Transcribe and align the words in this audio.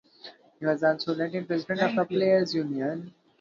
He 0.59 0.65
was 0.65 0.81
also 0.83 1.13
elected 1.13 1.45
president 1.45 1.99
of 1.99 2.07
the 2.09 2.15
players' 2.15 2.55
union. 2.55 3.13